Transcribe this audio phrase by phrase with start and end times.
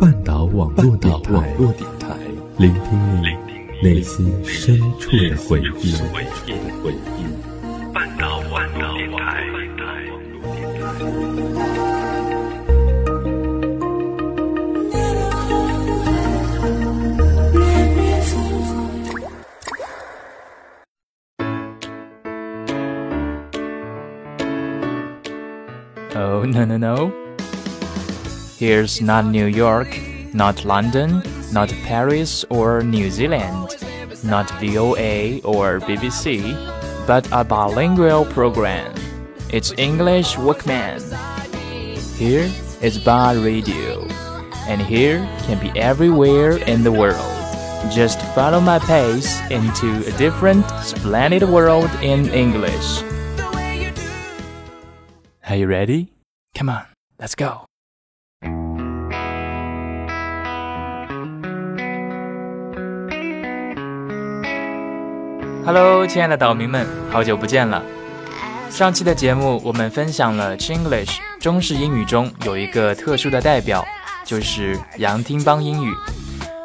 [0.00, 1.34] 半岛网络电台，
[2.56, 3.36] 聆听你
[3.82, 5.92] 内心深处的回忆。
[7.92, 9.44] 半岛网络电台。
[26.14, 27.27] Oh no no no.
[28.58, 29.86] Here's not New York,
[30.34, 31.22] not London,
[31.52, 33.76] not Paris or New Zealand,
[34.24, 36.42] not VOA or BBC,
[37.06, 38.92] but a bilingual program.
[39.50, 41.00] It's English Workman.
[42.16, 42.50] Here
[42.82, 44.02] is Bar Radio,
[44.66, 47.30] and here can be everywhere in the world.
[47.94, 53.04] Just follow my pace into a different, splendid world in English.
[55.48, 56.12] Are you ready?
[56.56, 56.86] Come on,
[57.20, 57.67] let's go.
[65.64, 67.82] Hello，亲爱的岛民们，好久不见了。
[68.70, 73.84] 上期的节目我们分享了 Chinglish 中式英语中有一个特殊的代表，
[74.24, 75.92] 就是杨听邦英语。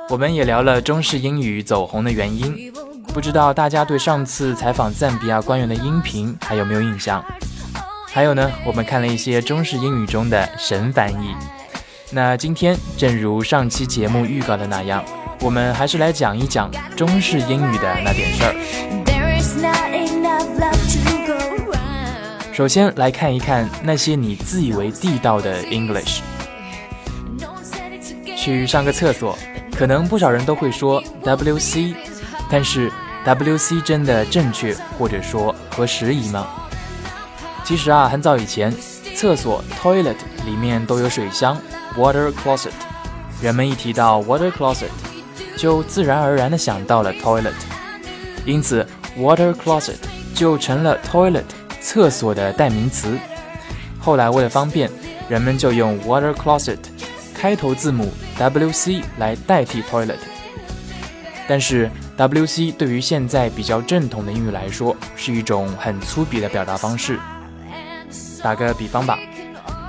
[0.09, 2.71] 我们也聊了中式英语走红的原因。
[3.13, 7.23] 不知道大家对上次采访赞比亚官员的音频还有没有印象？
[8.07, 11.35] 还有呢，我们看了一些中式英语中的神翻译。
[12.11, 15.03] 那今天，正如上期节目预告的那样。
[15.43, 18.55] 我们还是来讲一讲中式英语的那点事儿。
[22.53, 26.21] 首先来看一看那些你自以为地道的 English。
[28.37, 29.37] 去上个厕所，
[29.77, 31.93] 可能不少人都会说 WC，
[32.49, 32.89] 但是
[33.25, 36.47] WC 真的正确或者说合时宜吗？
[37.65, 38.73] 其实啊，很早以前，
[39.13, 41.57] 厕所 toilet 里面都有水箱
[41.97, 42.71] water closet，
[43.41, 44.87] 人们一提到 water closet。
[45.57, 47.53] 就自然而然地想到了 toilet，
[48.45, 48.85] 因此
[49.17, 49.95] water closet
[50.33, 51.43] 就成了 toilet
[51.79, 53.17] 厕所的代名词。
[53.99, 54.89] 后来为了方便，
[55.29, 56.77] 人们就用 water closet
[57.33, 60.17] 开头字母 WC 来代替 toilet。
[61.47, 67.19] 但是 WC 对于现在比较正统的英语来说，是一种很粗鄙的表达方式。
[68.41, 69.17] 打个比方吧，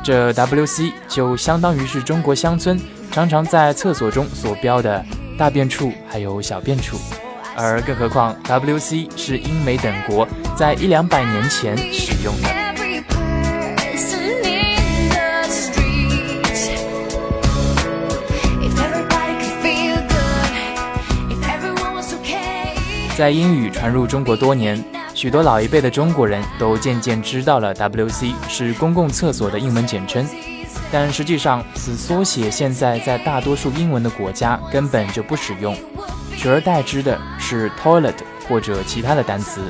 [0.03, 5.05] 这 WC 就相当于是中国乡村常常在厕所中所标的。
[5.37, 6.97] 大便处还有小便处，
[7.57, 12.49] 而更何况 WC 是英美等国在一两百年前使用的。
[23.17, 24.83] 在英语传入中国多年，
[25.15, 30.27] 许多老一辈的中国人都渐渐知道了 WC 是公共厕所的英文简称。
[30.93, 35.77] 但实际上，此缩写现在在大多数英文的国家根本就不使用，
[36.37, 38.15] 取而代之的是 toilet
[38.49, 39.61] 或者其他的单词。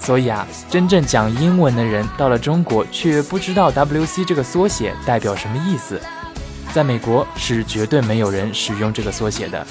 [0.00, 6.00] 所以啊，真正讲英文的人到了中国却不知道 WC 这个缩写代表什么意思。
[6.72, 9.66] 在美国是绝对没有人使用这个缩写的，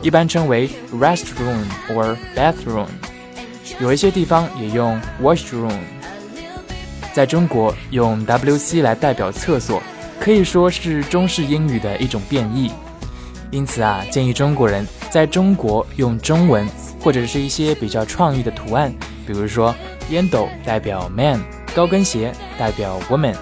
[0.00, 2.86] 一般称为 restroom or bathroom，
[3.80, 5.78] 有一些地方也用 washroom。
[7.12, 9.82] 在中国用 WC 来代表厕所。
[10.20, 12.70] 可以说是中式英语的一种变异，
[13.50, 16.66] 因此啊，建议中国人在中国用中文
[17.00, 18.92] 或者是一些比较创意的图案，
[19.26, 19.74] 比如说
[20.10, 21.40] 烟斗代表 man，
[21.74, 23.34] 高跟鞋代表 woman，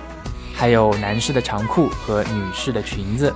[0.54, 3.32] 还有男士的长裤和女士的裙子，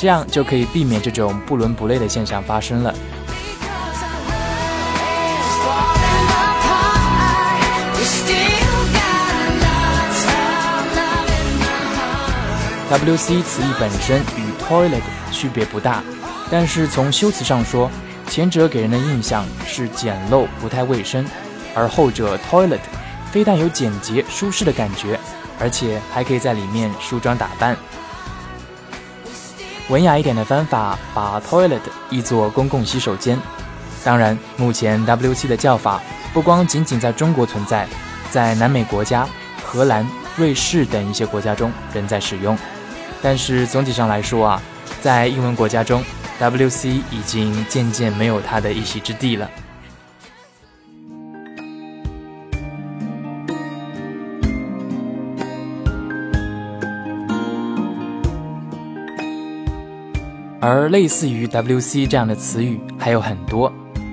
[0.00, 2.94] 这样就可以避免这种不伦不类的现象发生了。
[12.88, 15.02] WC 词义本身与 toilet
[15.32, 16.04] 区别不大，
[16.50, 17.90] 但是从修辞上说，
[18.28, 21.26] 前者给人的印象是简陋不太卫生，
[21.74, 22.78] 而后者 toilet
[23.32, 25.18] 非但有简洁舒适的感觉，
[25.58, 27.76] 而且还可以在里面梳妆打扮。
[29.88, 33.36] 文雅一点的方法，把 toilet 译作公共洗手间。
[34.04, 36.00] 当然，目前 WC 的叫法
[36.32, 37.88] 不光仅仅在中国存在，
[38.30, 39.28] 在南美国家、
[39.64, 42.56] 荷兰、瑞士等一些国家中仍在使用。
[43.28, 44.62] 但是总体上来说啊，
[45.00, 46.00] 在英文国家中
[46.38, 49.50] ，WC 已经渐渐没有它的一席之地了。
[60.60, 63.72] 而类似于 WC 这样的词语还有很多，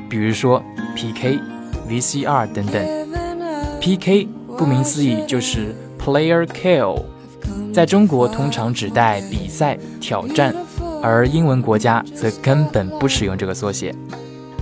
[0.10, 0.60] 比如说
[0.96, 1.40] PK、
[1.88, 2.84] VCR 等等。
[3.80, 4.28] PK
[4.58, 7.13] 顾名思义就是 Player Kill。
[7.74, 10.56] 在中国通常指代比赛挑战，
[11.02, 13.94] 而英文国家则根本不使用这个缩写。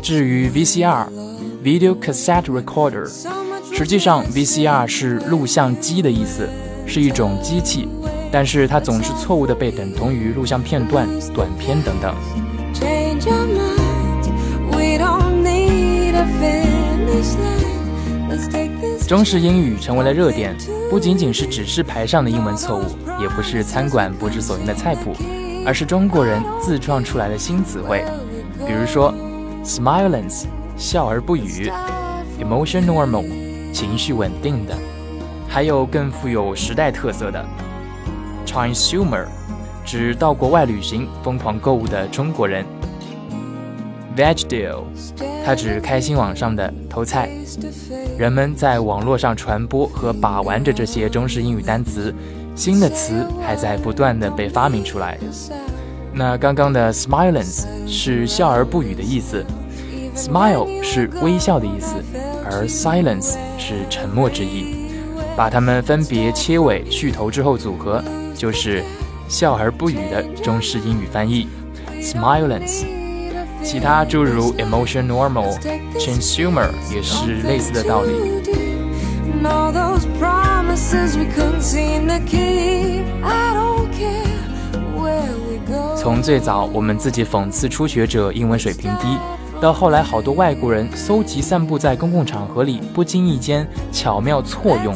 [0.02, 3.10] 至于 VCR（Video Cassette Recorder），
[3.74, 6.48] 实际上 VCR 是录像机的意思，
[6.88, 7.90] 是一种机器，
[8.32, 12.16] 但是它总是错误的被等同于录像片段、短片等等。
[12.74, 14.32] Change your mind,
[14.72, 17.61] we don't need a finish line.
[19.12, 20.56] 中式英语成为了热点，
[20.90, 22.84] 不仅仅是指示牌上的英文错误，
[23.22, 25.14] 也不是餐馆不知所云的菜谱，
[25.66, 28.06] 而是中国人自创出来的新词汇。
[28.66, 29.14] 比如说
[29.66, 30.46] ，smilance，
[30.78, 31.70] 笑而不语
[32.40, 33.26] ；emotion normal，
[33.74, 34.74] 情绪稳定的；
[35.46, 37.46] 还有更富有时代特色的
[38.48, 39.26] ，consumer，
[39.84, 42.66] 指到国外旅行疯狂购物的中国人。
[44.16, 44.84] Veg deal，
[45.46, 47.30] 它指开心网上的偷菜。
[48.18, 52.14] 人们在网络上传播和把玩着这些中式英语单词，
[52.56, 55.18] 新的词还在不断的被发明出来。
[56.14, 59.46] 那刚刚的 smilance 是笑而不语的意思
[60.14, 61.96] ，smile 是微笑的意思，
[62.44, 64.92] 而 silence 是沉默之意。
[65.38, 68.04] 把它们分别切尾去头之后组合，
[68.36, 68.84] 就是
[69.30, 71.48] 笑而不语的中式英语翻译
[72.02, 73.01] ，smilance。
[73.64, 75.58] 其他诸如 emotion normal、
[75.94, 78.12] consumer 也是类似的道理。
[85.96, 89.18] 从最早我们自己讽刺初学者英文水平低，
[89.62, 94.96] 到后来好多外国人搜集散布在公共场合里不经意间巧妙错用，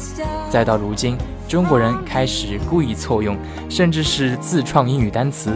[0.50, 1.16] 再到如今
[1.48, 3.38] 中国人开始故意错用，
[3.70, 5.52] 甚至是自创英语单词。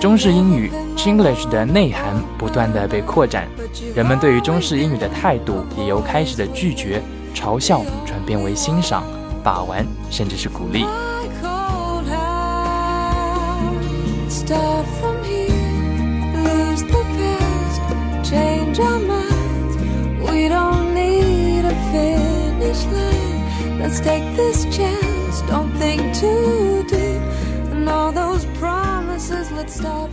[0.00, 3.48] 中式英语 Chinglish 的内涵不断的被扩展，
[3.96, 7.02] 人们对于中式英语的态度也由开始的拒绝、
[7.34, 9.02] 嘲笑转变为欣赏、
[9.42, 10.84] 把玩，甚至是鼓励。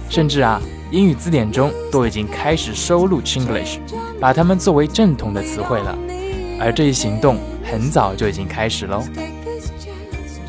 [0.10, 3.78] 甚至啊，英语字典中都已经开始收录 Chinglish，
[4.20, 5.98] 把它们作为正统的词汇了。
[6.60, 9.04] 而这一行动很早就已经开始喽。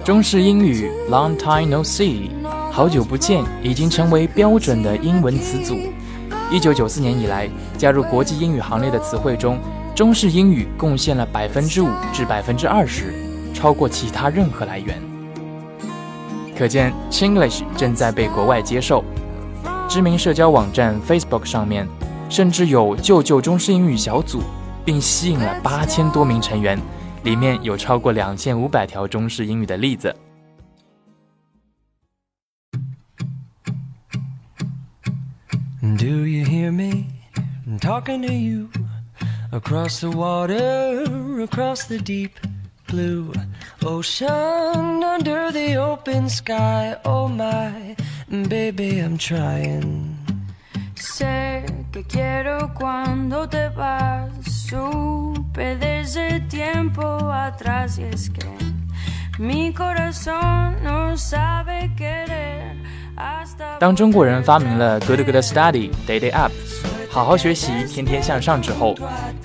[0.05, 2.31] 中式英语 Long time no see，
[2.71, 5.77] 好久不见，已经成为标准的英文词组。
[6.51, 9.59] 一九九四年以来，加入国际英语行列的词汇中，
[9.97, 13.13] 中式英语贡献了百分之五至百分之二十，
[13.53, 15.16] 超过其他任何来源。
[16.57, 19.05] 可见，Chinglish 正在被国外接受。
[19.89, 21.87] 知名社交网站 Facebook 上面，
[22.31, 24.43] 甚至有“救救中式英语”小组，
[24.85, 26.79] 并吸引了八千多名成员，
[27.25, 30.17] 里面有超过两千五百条中式英语的例子。
[35.83, 37.05] Do you hear me
[37.79, 38.69] talking to you
[39.53, 41.05] across the water,
[41.45, 42.31] across the deep?
[42.89, 43.33] blue
[43.86, 46.96] ocean under the open sky.
[47.06, 47.96] Oh my,
[48.48, 50.18] baby, I'm trying.
[50.96, 54.30] Sé que quiero cuando te vas.
[54.46, 57.02] Supe desde tiempo
[57.32, 58.48] atrás y es que
[59.40, 62.72] mi corazón no sabe querer.
[63.80, 66.52] 当中国人发明了 Good Good Study Day Day Up，
[67.17, 68.95] 好好学习，天天向上之后，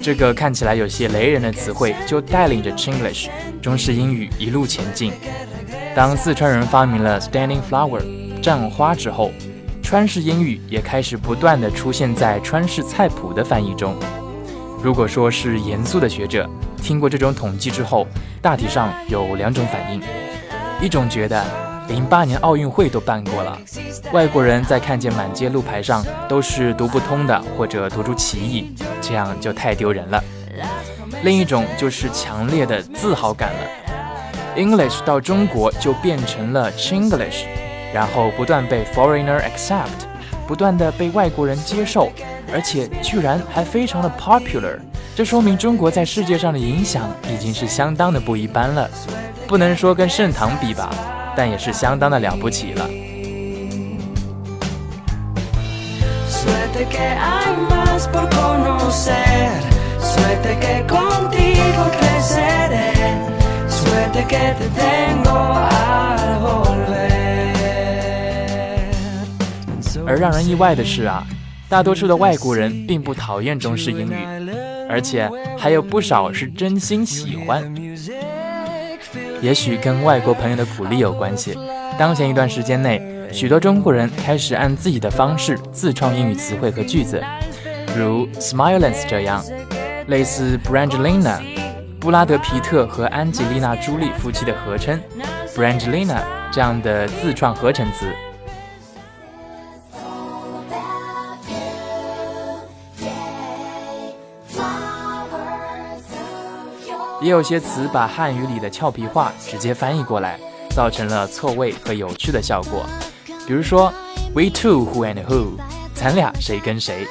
[0.02, 3.30] 这个看起来有些雷人的词汇就带领着 Chinglish
[3.62, 5.14] 中式英语一路前进。
[5.96, 8.02] 当四川人发明了 Standing Flower
[8.42, 9.32] 站花之后，
[9.82, 13.96] 川式英语也开始不断的出现在川式菜谱的翻译中。
[14.84, 18.06] 如果说是严肃的学者听过这种统计之后，
[18.42, 20.02] 大体上有两种反应，
[20.82, 21.71] 一种觉得。
[21.92, 23.58] 零八年奥运会都办过了，
[24.14, 30.24] 外国人在看见满街路牌上都是读不通的或者读出歧义，这样就太丢人了。
[31.24, 33.60] 另一种就是强烈的自豪感了
[34.56, 37.44] ，English 到中国就变成了 Chinglish，
[37.94, 40.08] 然后不断被 foreigner accept，
[40.48, 42.10] 不断的被外国人接受，
[42.54, 44.80] 而且居然还非常的 popular，
[45.14, 48.90] 这说明中国在世界上的影响已经是相当的不一般了，
[49.46, 50.90] 不能说跟盛唐比吧。
[51.36, 52.90] 但也是相当的了不起了。
[70.08, 71.26] 而让人意外的是啊，
[71.70, 74.28] 大多数的外国人并不讨厌中式英语，
[74.90, 77.64] 而且还有不少是真心喜欢。
[79.42, 81.58] 也许跟外国朋友的鼓励有关系。
[81.98, 87.22] 当前一段时间内，许多中国人开始按自己的方式自创英语词汇和句子，
[87.98, 89.44] 如 Smilans 这样，
[90.08, 91.40] 类似 Brangelina，
[92.00, 95.00] 布拉德皮特和安吉丽娜朱莉夫妻的合称
[95.56, 96.20] Brangelina
[96.52, 98.06] 这样的自创合成词。
[107.22, 110.40] 也有些词把汉语里的俏皮话直接翻译过来，
[110.72, 112.84] 造成了错位和有趣的效果。
[113.46, 113.94] 比如说
[114.34, 115.58] ，We two who and who，
[115.94, 117.06] 咱俩谁跟谁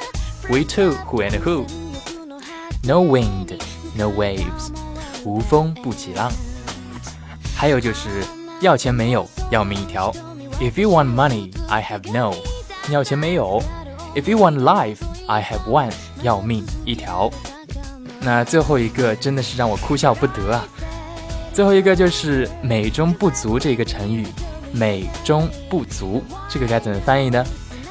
[0.49, 3.57] ？We two who and who，No wind,
[3.95, 4.71] no waves，
[5.23, 6.29] 无风不起浪。
[7.55, 8.09] 还有就是
[8.59, 10.11] 要钱没有，要命一条。
[10.59, 12.35] If you want money, I have no。
[12.89, 13.61] 要钱没有
[14.15, 15.93] ？If you want life, I have one。
[16.21, 17.31] 要命一条。
[18.21, 20.63] 那最后一个真的是让我哭笑不得啊！
[21.53, 24.25] 最后一个就是“美中不足”这个成语
[24.71, 27.43] ，“美中不足”这个该怎么翻译呢？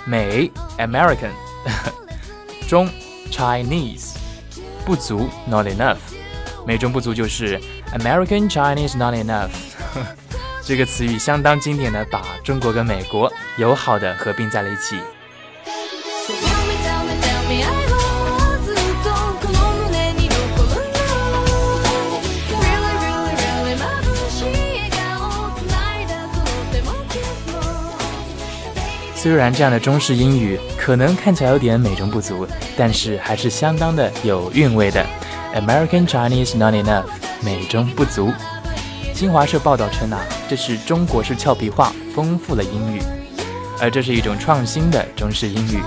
[0.07, 1.31] 美 American，
[2.69, 2.89] 中
[3.31, 4.15] Chinese，
[4.87, 5.99] 不足 not enough，
[6.67, 7.61] 美中不足就是
[7.99, 9.51] American Chinese not enough。
[10.63, 14.97] 这个词语相当经典的把中国跟美国友好的合并在了一起。
[29.23, 35.05] 虽然这样的中式英语可能看起来有点美中不足，但是还是相当的有韵味的。
[35.55, 37.05] American Chinese not enough，
[37.45, 38.33] 美中不足。
[39.13, 43.03] 新华社报道称啊，这是中国式俏皮话丰富了英语，
[43.79, 45.83] 而这是一种创新的中式英语。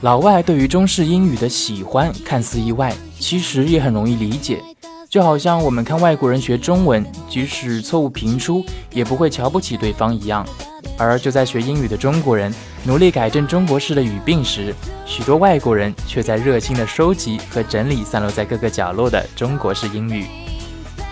[0.00, 4.62] 老外对于中式英语的喜欢看似意外，其实也很容易理解。
[5.10, 10.46] 就好像我们看外国人学中文，即使错误频出，也不会瞧不起对方一样。
[10.96, 14.72] 而就在学英语的中国人努力改正中国式的语病时，
[15.04, 20.26] 许多外国人却在热心地收集和整理散落在各个角落的中国式英语。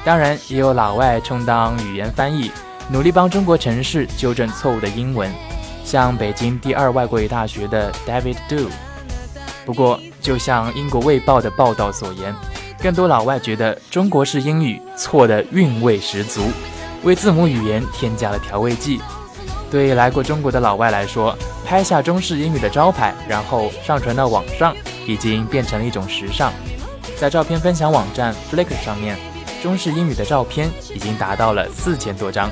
[0.05, 2.53] 当然，也有老外充当语言翻译，
[2.93, 5.29] 努力帮中国城市纠正错误的英文。
[5.87, 8.69] 像北京第二外国语大学的 David Do，
[9.65, 12.35] 不过就像英国卫报的报道所言，
[12.83, 16.51] 更多老外觉得中国式英语错的韵味十足，
[17.05, 19.01] 为字母语言添加了调味剂。
[19.71, 24.75] 对来过中国的老外来说，拍下中式英语的招牌，然后上传到网上，
[25.07, 26.53] 已经变成了一种时尚。
[27.17, 29.17] 在照片分享网站 Flickr 上面，
[29.67, 32.49] 中式英语的照片已经达到了四千多张。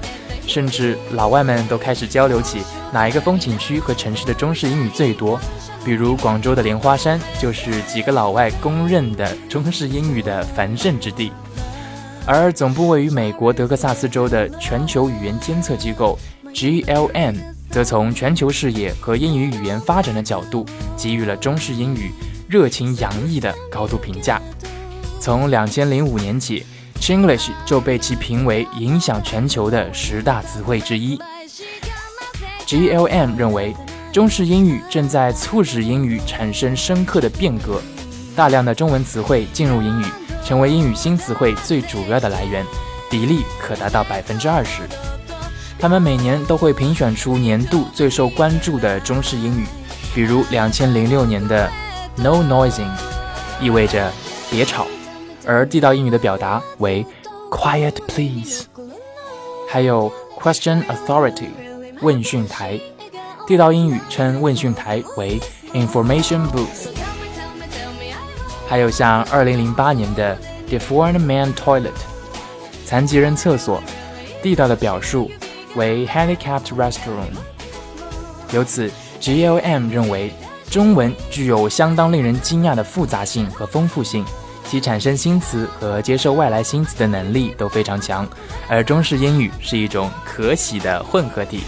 [0.49, 2.61] 甚至老外们都开始交流起
[2.93, 5.39] 哪一个风景区和城市的中式英语最多，
[5.85, 11.31] 比如广州的莲花山就是几个老外公认的中式英语的繁盛之地，
[12.27, 16.19] 而总部位于美国德克萨斯州的全球语言监测机构
[16.53, 17.37] GLM
[17.71, 20.67] 则从全球视野和英语语言发展的角度
[20.97, 22.11] 给予了中式英语
[22.49, 24.43] 热情洋溢的高度评价。
[25.21, 26.67] 从两千零五年起。
[27.05, 31.21] Chinglish 就被其评为影响全球的十大词汇之一。
[32.67, 33.77] GLM 认为，
[34.11, 37.83] 中式英语正在促使英语产生深刻的变革，
[38.35, 40.05] 大量的中文词汇进入英语，
[40.47, 42.65] 成为英语新词汇最主要的来源，
[43.11, 44.81] 比例可达到百分之二十。
[45.79, 49.67] 他们每年都会评选出年度最受关注的中式英语，
[50.15, 51.71] 比如两千零六年的
[52.17, 52.89] No Noising，
[53.61, 54.11] 意味着
[54.51, 54.87] 别吵。
[55.47, 57.05] 而地道英语的表达为
[57.51, 58.65] Quiet please，
[59.69, 61.49] 还有 Question authority，
[62.01, 62.81] 问讯台。
[63.47, 65.41] 地道英语称问讯台为
[65.73, 66.89] Information booth。
[68.67, 70.37] 还有像2008年的
[70.69, 71.93] Deformed Man Toilet，
[72.87, 73.83] 残疾人厕所。
[74.43, 75.31] 地道的表述
[75.75, 77.33] 为 Handicapped Restroom。
[78.53, 80.33] 由此，GLM 认为
[80.71, 84.25] 中文具有相当令人惊讶的复杂性和丰富性。
[84.65, 88.27] 其产生新词和接受外来新词的能力都非常强，
[88.69, 91.61] 而中式英语是一种可喜的混合体。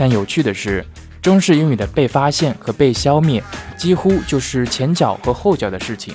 [0.00, 0.82] 但有趣的是，
[1.20, 3.44] 中式英语的被发现和被消灭，
[3.76, 6.14] 几乎就是前脚和后脚的事情。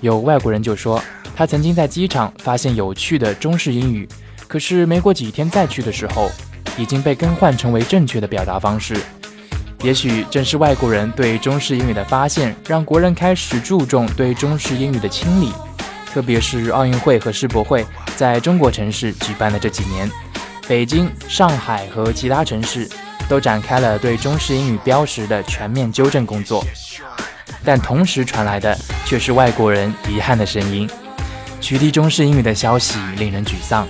[0.00, 0.98] 有外国人就说，
[1.36, 4.08] 他曾经在机场发现有趣的中式英语，
[4.46, 6.30] 可是没过几天再去的时候，
[6.78, 8.96] 已经被更换成为正确的表达方式。
[9.82, 15.52] 也许正是外国人对中式英语的发现，让国人开始注重对中式英语的清理。
[16.06, 17.84] 特别是奥运会和世博会
[18.16, 20.10] 在中国城市举办的这几年，
[20.68, 22.86] 北京、上海和其他城市
[23.26, 26.62] 都展开了对中式英语标识的全面纠正工作。
[27.64, 30.88] 但同时传来的却是外国人遗憾的声音：
[31.58, 33.88] 取缔中式英语的消息令人沮丧。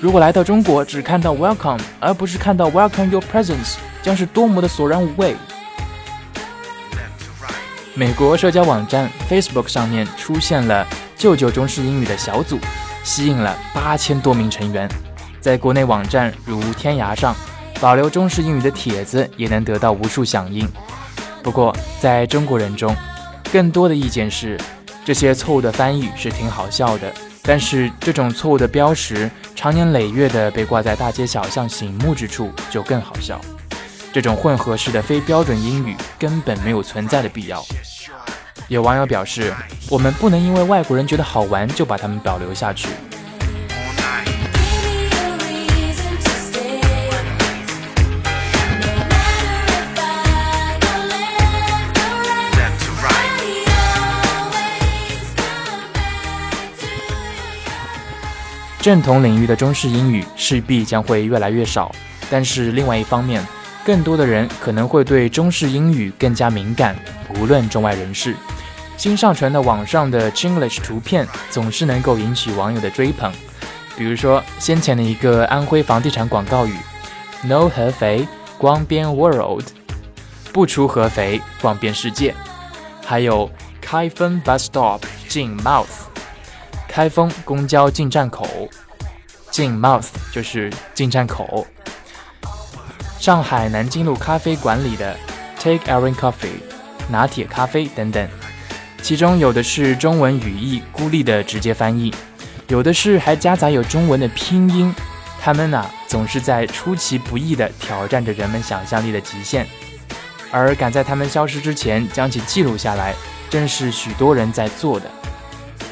[0.00, 3.76] 如果来到中国只看到 Welcome，而不是看到 Welcome Your Presence。
[4.02, 5.34] 将是多么的索然无味！
[7.92, 10.86] 美国社交网站 Facebook 上面出现了
[11.18, 12.56] “舅舅中式英语”的小组，
[13.02, 14.88] 吸引了八千多名成员。
[15.46, 17.32] 在国内网站如天涯上，
[17.80, 20.68] 保留中式英语的帖子也能得到无数响应。
[21.40, 22.92] 不过，在中国人中，
[23.52, 24.58] 更多的意见是，
[25.04, 33.40] 这些错误的翻译是挺好笑的，但是这种错误的标识，长年累月的被挂在大街小巷醒目之处，就更好笑。
[34.12, 37.64] 这种混合式的非标准英语根本没有存在的必要。
[38.66, 39.54] 有网友表示
[39.88, 42.88] ：“我们不能因为外国人觉得好玩就把他们保留下去。”
[58.86, 61.90] 正统领域的中式英语势必将会越来越少，
[62.30, 63.44] 但是另外一方面，
[63.84, 66.94] 更多的人可能会对中式英语更加敏感，
[67.36, 68.36] 无论中外人士。
[68.96, 73.32] 新上传的网上的 Chinglish 图片总是能够引起网友的追捧，
[73.96, 76.76] 比如说先前的一个安徽房地产广告语
[77.42, 79.64] ：“No 合肥，光边 World，
[80.52, 82.32] 不出合肥，逛遍世界。”
[83.04, 83.50] 还有
[83.80, 86.06] 开封 Bus Stop 进 Mouth，
[86.96, 88.48] 开封公交进站口，
[89.50, 91.66] 进 Mouth 就是进站口。
[93.18, 95.14] 上海南京路咖啡馆里的
[95.58, 96.62] Take Aaron Coffee
[97.10, 98.26] 拿铁咖啡等等，
[99.02, 102.14] 其中有的是中文语义孤立的直接翻译，
[102.68, 104.94] 有的是还夹杂有中文的拼音。
[105.38, 109.66] 他们呐，总是在出其不意地挑战着人们想象力的极限，
[110.50, 113.14] 而赶在他们消失之前将其记录下来，
[113.50, 115.10] 正是许多人在做的。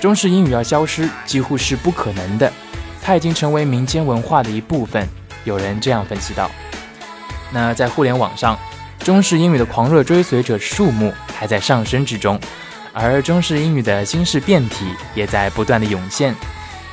[0.04, 2.52] 中式英语要消失几乎是不可能的，
[3.00, 5.08] 它已经成为民间文化的一部分。
[5.44, 6.50] 有人这样分析道。
[7.50, 8.58] 那在互联网上，
[8.98, 12.38] 中式英语的狂热追随者数目还在上升之中，
[12.92, 16.36] 而中式英语的新式变体也在不断的涌现。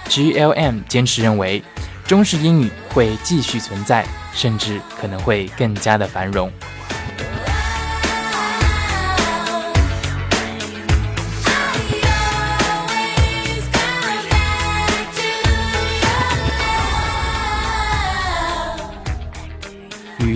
[0.08, 1.62] GLM 坚持认为，
[2.08, 6.50] 中式英语会继续存在，甚至可能会更加的繁荣。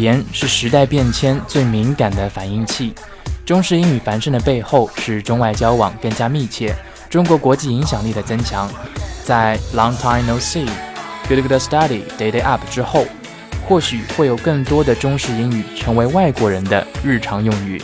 [0.06, 2.94] 言是时代变迁最敏感的反应器。
[3.44, 6.76] 中式英语繁盛的背后是中外交往更加密切，
[7.10, 8.70] 中国国际影响力的增强。
[9.24, 10.68] 在 Long time no see,
[11.28, 13.06] good good study, day day up 之后，
[13.68, 17.82] 或许会有更多的中式英语成为外国人的日常用语。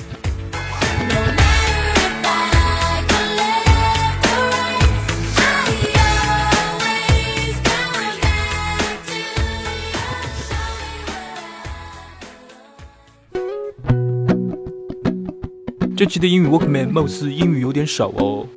[16.01, 18.47] 这期的英语 Workman 貌似英语有点少哦。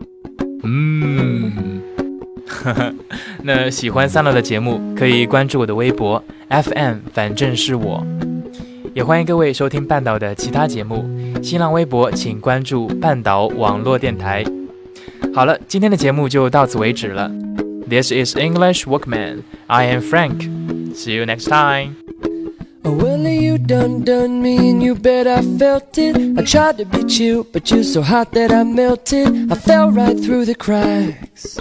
[0.63, 1.83] 嗯，
[2.47, 2.91] 哈哈。
[3.45, 8.03] 那喜欢三乐的节目，可以关注我的微博 FM，反正是我。
[8.95, 11.05] 也欢迎各位收听半岛的其他节目。
[11.43, 14.43] 新浪微博请关注半岛网络电台。
[15.35, 17.31] 好了，今天的节目就到此为止了。
[17.87, 19.41] This is English Workman.
[19.67, 20.49] I am Frank.
[20.95, 21.97] See you next time.
[23.65, 26.39] You done done me, and you bet I felt it.
[26.39, 29.51] I tried to be chill, but you're so hot that I melted.
[29.51, 31.57] I fell right through the cracks.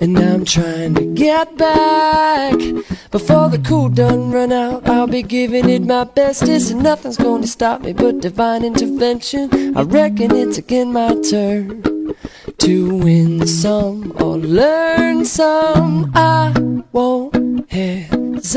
[0.00, 2.54] And now I'm trying to get back.
[3.10, 6.70] Before the cool done run out, I'll be giving it my bestest.
[6.70, 9.76] And nothing's gonna stop me but divine intervention.
[9.76, 11.82] I reckon it's again my turn
[12.56, 16.10] to win some or learn some.
[16.14, 16.54] I
[16.92, 18.54] won't hesitate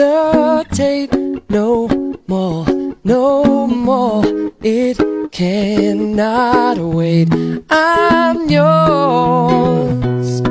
[1.49, 1.89] no
[2.27, 2.65] more,
[3.07, 4.51] no more.
[4.61, 4.97] It
[5.31, 7.29] cannot wait.
[7.69, 10.41] I'm yours.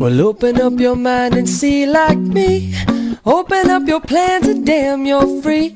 [0.00, 2.74] Well, open up your mind and see like me.
[3.26, 5.70] Open up your plans and damn, you're free.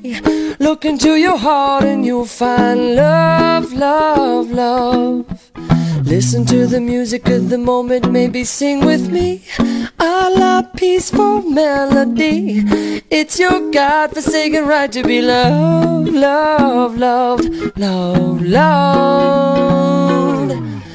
[0.59, 5.51] Look into your heart and you'll find love, love, love.
[6.03, 9.43] Listen to the music of the moment, maybe sing with me.
[9.99, 12.63] A la peaceful melody.
[13.09, 20.53] It's your God forsaken right to be loved, loved, loved, loved, loved.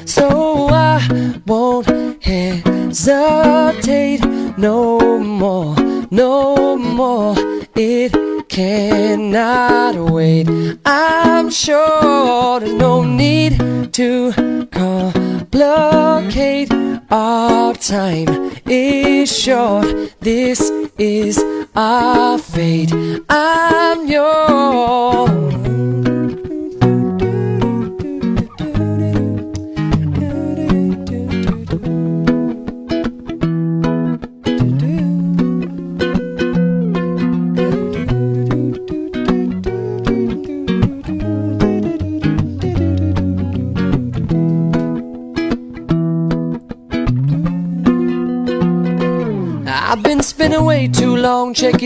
[0.08, 1.86] So I won't
[2.24, 4.24] hesitate
[4.58, 5.76] no more,
[6.10, 7.36] no more.
[7.76, 10.46] It cannot wait.
[10.84, 13.56] I'm sure there's no need
[13.94, 16.70] to complicate.
[17.10, 19.86] Our time is short.
[20.20, 20.60] This
[20.98, 21.42] is
[21.74, 22.92] our fate.
[23.30, 23.71] I'm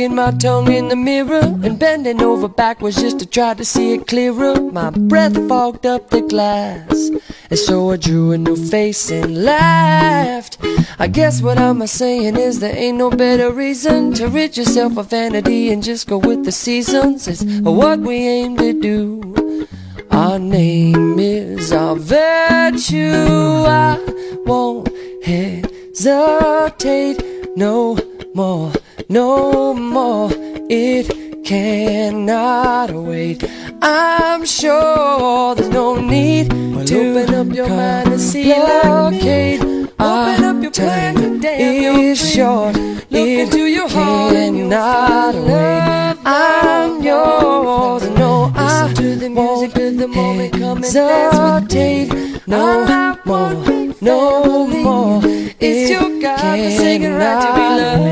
[0.07, 3.95] checking my tongue in the mirror and bending over backwards just to try to see
[3.95, 4.61] it clearer.
[4.61, 7.11] My breath fogged up the glass,
[7.51, 10.59] and so I drew a new face and laughed.
[10.99, 15.11] I guess what I'm saying is there ain't no better reason to rid yourself of
[15.11, 17.27] vanity and just go with the seasons.
[17.27, 19.67] It's what we aim to do.
[20.11, 23.65] Our name is our virtue.
[23.67, 23.99] I
[24.47, 24.89] won't
[25.25, 27.19] hesitate
[27.57, 27.99] no
[28.35, 28.73] more,
[29.09, 30.31] no more.
[30.69, 33.45] It cannot wait.
[33.81, 39.61] I'm sure there's no need to open up your mind and see the blockade.
[39.99, 42.77] Open up your time and is short.
[42.77, 46.19] Look into your heart and you'll find love.
[46.25, 48.09] I'm yours.
[48.19, 50.53] No, I to the music of the moment.
[50.55, 52.41] Come and dance with me.
[52.47, 52.85] No
[53.25, 53.55] more,
[54.01, 55.21] no more.
[55.59, 58.06] It's your God-forsaken right to be loved.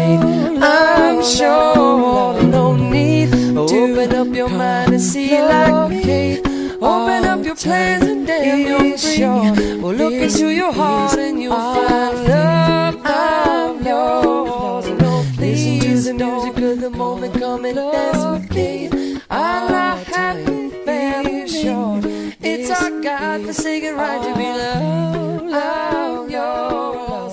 [8.45, 9.53] every shore.
[9.81, 15.01] Well, look into your heart and you'll find love, love, love.
[15.01, 15.39] love.
[15.39, 19.21] Listen to the music of the moment coming as we please.
[19.31, 22.05] I life happens very short.
[22.41, 27.33] It's our God-forsaken right to be loved, love, yours.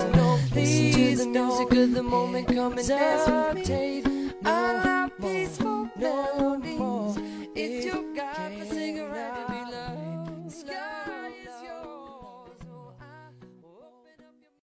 [0.56, 4.06] Listen to the music of the moment coming as we take
[4.46, 7.18] our peaceful melodies.
[7.56, 8.11] It's your